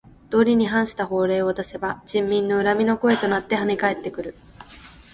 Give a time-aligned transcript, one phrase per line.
[0.31, 4.35] 道理に反した法令を出せば人民の恨みの声となってはね返ってくる。